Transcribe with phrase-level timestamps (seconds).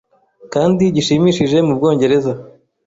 [0.53, 2.31] kandi gishimishije mu Bwongereza